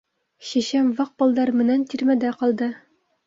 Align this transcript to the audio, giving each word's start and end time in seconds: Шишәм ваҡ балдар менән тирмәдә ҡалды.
Шишәм 0.51 0.87
ваҡ 1.01 1.11
балдар 1.23 1.53
менән 1.61 1.85
тирмәдә 1.93 2.35
ҡалды. 2.41 2.73